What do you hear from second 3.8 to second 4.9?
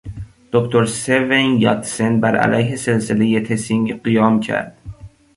قیام کرد.